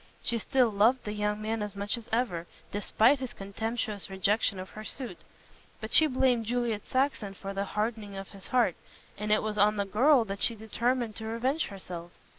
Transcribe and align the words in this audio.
She 0.23 0.39
still 0.39 0.71
loved 0.71 1.03
the 1.03 1.13
young 1.13 1.39
man 1.43 1.61
as 1.61 1.75
much 1.75 1.95
as 1.95 2.09
ever, 2.11 2.47
despite 2.71 3.19
his 3.19 3.33
contemptuous 3.33 4.09
rejection 4.09 4.57
of 4.57 4.71
her 4.71 4.83
suit. 4.83 5.19
But 5.79 5.93
she 5.93 6.07
blamed 6.07 6.45
Juliet 6.47 6.87
Saxon 6.87 7.35
for 7.35 7.53
the 7.53 7.65
hardening 7.65 8.17
of 8.17 8.29
his 8.29 8.47
heart, 8.47 8.75
and 9.15 9.31
it 9.31 9.43
was 9.43 9.59
on 9.59 9.77
the 9.77 9.85
girl 9.85 10.25
that 10.25 10.41
she 10.41 10.55
determined 10.55 11.15
to 11.17 11.27
revenge 11.27 11.67
herself. 11.67 12.09